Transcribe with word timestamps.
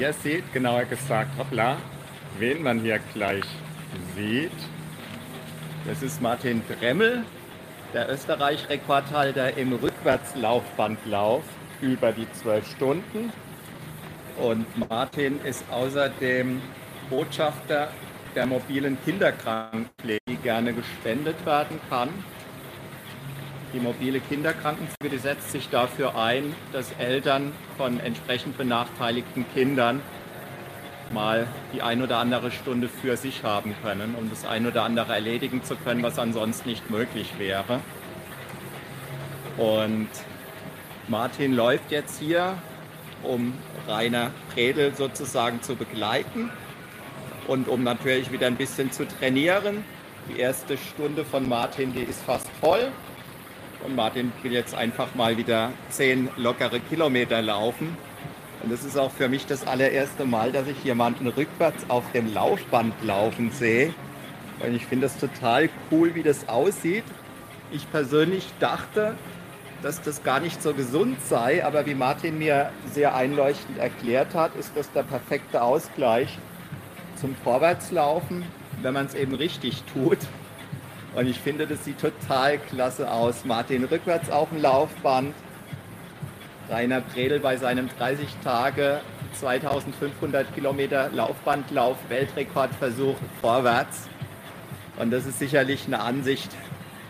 Ihr 0.00 0.12
seht, 0.12 0.52
genauer 0.52 0.86
gesagt, 0.86 1.38
hoppla, 1.38 1.76
wen 2.40 2.64
man 2.64 2.80
hier 2.80 2.98
gleich 3.12 3.44
sieht. 4.16 4.50
Das 5.86 6.02
ist 6.02 6.20
Martin 6.20 6.62
Dremmel, 6.66 7.22
der 7.92 8.10
Österreich-Rekordhalter 8.10 9.56
im 9.56 9.72
Rückwärtslaufbandlauf 9.72 11.44
über 11.80 12.10
die 12.10 12.26
zwölf 12.32 12.68
Stunden. 12.72 13.32
Und 14.42 14.66
Martin 14.88 15.38
ist 15.44 15.64
außerdem 15.70 16.60
Botschafter 17.08 17.86
der 18.34 18.46
mobilen 18.46 18.98
Kinderkrankenpflege, 19.04 20.22
die 20.28 20.36
gerne 20.38 20.72
gespendet 20.72 21.46
werden 21.46 21.78
kann. 21.88 22.08
Die 23.74 23.80
mobile 23.80 24.20
Kinderkrankenpflege 24.20 25.18
setzt 25.18 25.50
sich 25.50 25.68
dafür 25.68 26.16
ein, 26.16 26.54
dass 26.72 26.92
Eltern 26.92 27.50
von 27.76 27.98
entsprechend 27.98 28.56
benachteiligten 28.56 29.44
Kindern 29.52 30.00
mal 31.12 31.48
die 31.72 31.82
ein 31.82 32.00
oder 32.00 32.18
andere 32.18 32.52
Stunde 32.52 32.88
für 32.88 33.16
sich 33.16 33.42
haben 33.42 33.74
können, 33.82 34.14
um 34.14 34.30
das 34.30 34.46
ein 34.46 34.64
oder 34.68 34.84
andere 34.84 35.12
erledigen 35.12 35.64
zu 35.64 35.74
können, 35.74 36.04
was 36.04 36.20
ansonsten 36.20 36.68
nicht 36.68 36.88
möglich 36.88 37.32
wäre. 37.36 37.80
Und 39.56 40.08
Martin 41.08 41.56
läuft 41.56 41.90
jetzt 41.90 42.20
hier, 42.20 42.56
um 43.24 43.54
Rainer 43.88 44.30
Predel 44.52 44.94
sozusagen 44.94 45.62
zu 45.62 45.74
begleiten 45.74 46.48
und 47.48 47.66
um 47.66 47.82
natürlich 47.82 48.30
wieder 48.30 48.46
ein 48.46 48.56
bisschen 48.56 48.92
zu 48.92 49.04
trainieren. 49.04 49.84
Die 50.28 50.38
erste 50.38 50.78
Stunde 50.78 51.24
von 51.24 51.48
Martin, 51.48 51.92
die 51.92 52.02
ist 52.02 52.22
fast 52.22 52.48
voll. 52.60 52.92
Und 53.84 53.96
Martin 53.96 54.32
will 54.42 54.52
jetzt 54.52 54.74
einfach 54.74 55.14
mal 55.14 55.36
wieder 55.36 55.70
zehn 55.90 56.30
lockere 56.36 56.80
Kilometer 56.80 57.42
laufen. 57.42 57.96
Und 58.62 58.72
das 58.72 58.82
ist 58.82 58.96
auch 58.96 59.10
für 59.10 59.28
mich 59.28 59.44
das 59.44 59.66
allererste 59.66 60.24
Mal, 60.24 60.52
dass 60.52 60.66
ich 60.66 60.82
jemanden 60.84 61.26
rückwärts 61.28 61.84
auf 61.88 62.02
dem 62.12 62.32
Laufband 62.32 62.94
laufen 63.04 63.50
sehe. 63.50 63.92
Und 64.60 64.74
ich 64.74 64.86
finde 64.86 65.06
das 65.06 65.18
total 65.18 65.68
cool, 65.90 66.14
wie 66.14 66.22
das 66.22 66.48
aussieht. 66.48 67.04
Ich 67.70 67.90
persönlich 67.90 68.46
dachte, 68.58 69.16
dass 69.82 70.00
das 70.00 70.22
gar 70.22 70.40
nicht 70.40 70.62
so 70.62 70.72
gesund 70.72 71.18
sei, 71.26 71.62
aber 71.62 71.84
wie 71.84 71.94
Martin 71.94 72.38
mir 72.38 72.70
sehr 72.90 73.14
einleuchtend 73.14 73.76
erklärt 73.76 74.34
hat, 74.34 74.56
ist 74.56 74.72
das 74.74 74.90
der 74.92 75.02
perfekte 75.02 75.60
Ausgleich 75.60 76.38
zum 77.20 77.34
Vorwärtslaufen, 77.44 78.44
wenn 78.80 78.94
man 78.94 79.04
es 79.04 79.14
eben 79.14 79.34
richtig 79.34 79.82
tut. 79.92 80.18
Und 81.14 81.28
ich 81.28 81.38
finde, 81.38 81.66
das 81.66 81.84
sieht 81.84 82.00
total 82.00 82.58
klasse 82.58 83.10
aus. 83.10 83.44
Martin 83.44 83.84
rückwärts 83.84 84.30
auf 84.30 84.48
dem 84.48 84.60
Laufband, 84.60 85.34
Rainer 86.68 87.00
Bredel 87.02 87.40
bei 87.40 87.56
seinem 87.56 87.88
30 87.98 88.26
Tage 88.42 89.00
2500 89.34 90.54
Kilometer 90.54 91.10
Laufbandlauf 91.12 91.96
Weltrekordversuch 92.08 93.16
vorwärts. 93.40 94.08
Und 94.96 95.10
das 95.10 95.26
ist 95.26 95.38
sicherlich 95.38 95.86
eine 95.86 96.00
Ansicht, 96.00 96.50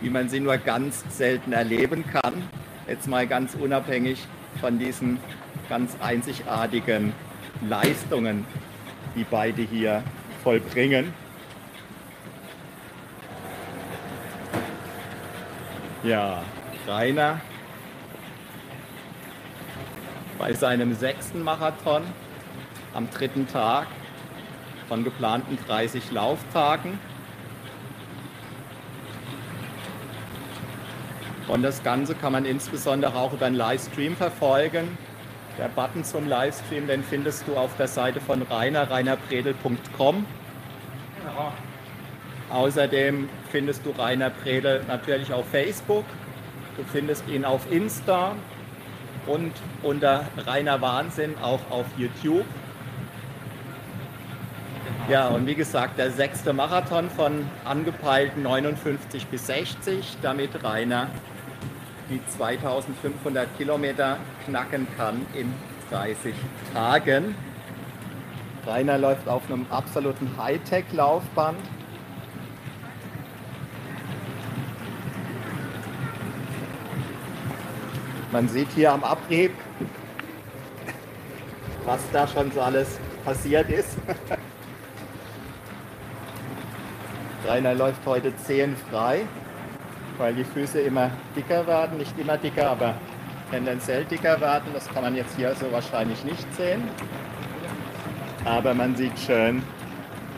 wie 0.00 0.10
man 0.10 0.28
sie 0.28 0.40
nur 0.40 0.58
ganz 0.58 1.04
selten 1.10 1.52
erleben 1.52 2.04
kann. 2.06 2.42
Jetzt 2.86 3.08
mal 3.08 3.26
ganz 3.26 3.54
unabhängig 3.54 4.26
von 4.60 4.78
diesen 4.78 5.18
ganz 5.68 5.96
einzigartigen 6.00 7.12
Leistungen, 7.68 8.44
die 9.16 9.24
beide 9.28 9.62
hier 9.62 10.02
vollbringen. 10.42 11.12
Ja, 16.04 16.42
Rainer 16.86 17.40
bei 20.38 20.52
seinem 20.52 20.94
sechsten 20.94 21.42
Marathon 21.42 22.04
am 22.94 23.10
dritten 23.10 23.48
Tag 23.48 23.88
von 24.88 25.02
geplanten 25.02 25.58
30 25.66 26.12
Lauftagen. 26.12 27.00
Und 31.48 31.62
das 31.62 31.82
Ganze 31.82 32.14
kann 32.14 32.32
man 32.32 32.44
insbesondere 32.44 33.16
auch 33.16 33.32
über 33.32 33.46
einen 33.46 33.56
Livestream 33.56 34.16
verfolgen. 34.16 34.96
Der 35.58 35.68
Button 35.68 36.04
zum 36.04 36.28
Livestream, 36.28 36.86
den 36.86 37.02
findest 37.02 37.48
du 37.48 37.56
auf 37.56 37.76
der 37.76 37.88
Seite 37.88 38.20
von 38.20 38.42
Rainer, 38.42 38.88
rainerpredel.com. 38.88 40.24
Ja. 41.24 41.52
Außerdem 42.50 43.28
findest 43.50 43.84
du 43.84 43.90
Rainer 43.90 44.30
Predel 44.30 44.82
natürlich 44.88 45.32
auf 45.32 45.46
Facebook. 45.48 46.04
Du 46.76 46.84
findest 46.84 47.28
ihn 47.28 47.44
auf 47.44 47.70
Insta 47.70 48.34
und 49.26 49.52
unter 49.82 50.24
Rainer 50.46 50.80
Wahnsinn 50.80 51.34
auch 51.42 51.60
auf 51.70 51.86
YouTube. 51.96 52.46
Ja, 55.08 55.28
und 55.28 55.46
wie 55.46 55.54
gesagt, 55.54 55.98
der 55.98 56.10
sechste 56.10 56.52
Marathon 56.52 57.08
von 57.10 57.46
angepeilten 57.64 58.42
59 58.42 59.26
bis 59.26 59.46
60, 59.46 60.18
damit 60.22 60.62
Rainer 60.62 61.08
die 62.10 62.20
2500 62.26 63.56
Kilometer 63.56 64.18
knacken 64.44 64.86
kann 64.96 65.26
in 65.34 65.52
30 65.90 66.34
Tagen. 66.74 67.34
Rainer 68.66 68.98
läuft 68.98 69.28
auf 69.28 69.42
einem 69.50 69.66
absoluten 69.70 70.30
Hightech-Laufband. 70.36 71.56
Man 78.32 78.48
sieht 78.48 78.70
hier 78.74 78.92
am 78.92 79.04
Abrieb, 79.04 79.52
was 81.84 82.00
da 82.12 82.26
schon 82.26 82.50
so 82.52 82.60
alles 82.60 82.98
passiert 83.24 83.70
ist. 83.70 83.96
Rainer 87.46 87.74
läuft 87.74 88.04
heute 88.04 88.36
zehenfrei 88.36 89.24
weil 90.18 90.34
die 90.34 90.44
Füße 90.44 90.80
immer 90.80 91.10
dicker 91.34 91.66
werden, 91.66 91.98
nicht 91.98 92.18
immer 92.18 92.36
dicker, 92.36 92.70
aber 92.70 92.94
tendenziell 93.50 94.04
dicker 94.04 94.40
werden. 94.40 94.68
Das 94.74 94.88
kann 94.88 95.02
man 95.02 95.14
jetzt 95.14 95.36
hier 95.36 95.54
so 95.54 95.70
wahrscheinlich 95.72 96.22
nicht 96.24 96.54
sehen. 96.56 96.82
Aber 98.44 98.74
man 98.74 98.96
sieht 98.96 99.18
schön, 99.18 99.62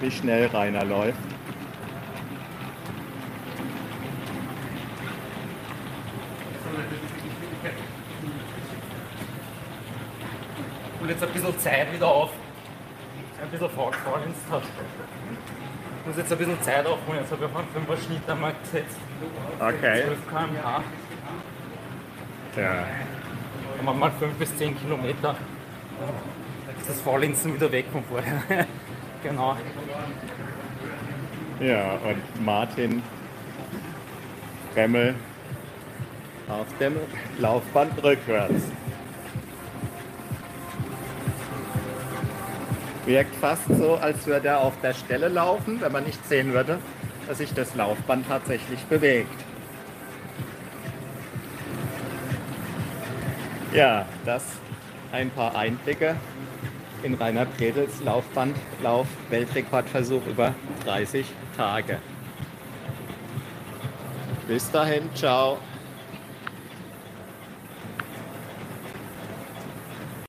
wie 0.00 0.10
schnell 0.10 0.46
Rainer 0.46 0.84
läuft. 0.84 1.31
Und 11.00 11.08
jetzt 11.08 11.22
ein 11.22 11.30
bisschen 11.30 11.58
Zeit 11.58 11.92
wieder 11.92 12.08
auf. 12.08 12.30
Ein 13.42 13.48
bisschen 13.50 13.70
Faulens 13.70 14.38
hat. 14.50 14.62
Ich 16.00 16.06
muss 16.06 16.16
jetzt 16.16 16.32
ein 16.32 16.38
bisschen 16.38 16.62
Zeit 16.62 16.86
aufholen. 16.86 17.20
Jetzt 17.20 17.32
habe 17.32 17.44
ich 17.44 17.50
auf 17.50 17.56
einen 17.56 17.86
5er 17.86 18.04
Schnitt 18.04 18.30
einmal 18.30 18.54
gesetzt. 18.62 18.96
Okay. 19.58 20.02
12 20.04 20.28
km/h. 20.28 20.82
Ja. 22.56 22.86
Haben 23.86 23.98
mal 23.98 24.10
5 24.12 24.34
bis 24.34 24.56
10 24.56 24.78
Kilometer. 24.80 25.34
Dann 26.66 26.76
ist 26.78 26.88
das 26.88 27.00
Faulenzen 27.00 27.54
wieder 27.54 27.70
weg 27.72 27.86
von 27.92 28.04
vorher. 28.04 28.42
genau. 29.22 29.56
Ja, 31.60 31.92
und 32.04 32.44
Martin 32.44 33.02
Remmel 34.74 35.14
auf 36.48 36.66
dem 36.78 36.96
Laufband 37.38 38.02
rückwärts. 38.02 38.62
Wirkt 43.06 43.34
fast 43.36 43.66
so, 43.68 43.96
als 43.96 44.26
würde 44.26 44.48
er 44.48 44.60
auf 44.60 44.74
der 44.80 44.94
Stelle 44.94 45.28
laufen, 45.28 45.80
wenn 45.80 45.92
man 45.92 46.04
nicht 46.04 46.24
sehen 46.28 46.52
würde, 46.52 46.78
dass 47.26 47.38
sich 47.38 47.52
das 47.52 47.74
Laufband 47.74 48.28
tatsächlich 48.28 48.80
bewegt. 48.84 49.34
Ja, 53.72 54.06
das 54.24 54.44
ein 55.12 55.30
paar 55.30 55.56
Einblicke 55.56 56.16
in 57.02 57.14
Rainer 57.14 57.46
Predels 57.46 58.02
Laufbandlauf 58.04 59.06
Weltrekordversuch 59.30 60.26
über 60.26 60.54
30 60.84 61.26
Tage. 61.56 61.98
Bis 64.46 64.70
dahin, 64.70 65.08
ciao. 65.14 65.58